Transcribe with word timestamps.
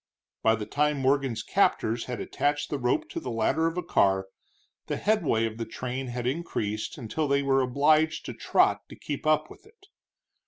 By 0.41 0.55
the 0.55 0.65
time 0.65 0.97
Morgan's 0.97 1.43
captors 1.43 2.05
had 2.05 2.19
attached 2.19 2.71
the 2.71 2.79
rope 2.79 3.07
to 3.09 3.19
the 3.19 3.29
ladder 3.29 3.67
of 3.67 3.77
a 3.77 3.83
car, 3.83 4.29
the 4.87 4.97
headway 4.97 5.45
of 5.45 5.59
the 5.59 5.65
train 5.65 6.07
had 6.07 6.25
increased 6.25 6.97
until 6.97 7.27
they 7.27 7.43
were 7.43 7.61
obliged 7.61 8.25
to 8.25 8.33
trot 8.33 8.89
to 8.89 8.95
keep 8.95 9.27
up 9.27 9.51
with 9.51 9.67
it. 9.67 9.89